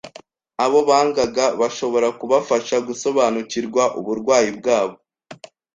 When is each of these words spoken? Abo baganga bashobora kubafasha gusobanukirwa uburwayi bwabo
Abo 0.65 0.79
baganga 0.89 1.43
bashobora 1.59 2.07
kubafasha 2.19 2.75
gusobanukirwa 2.87 3.83
uburwayi 3.99 4.49
bwabo 4.57 4.95